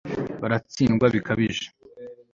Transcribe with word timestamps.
baratsindwa 0.41 1.05
bikabije 1.13 1.67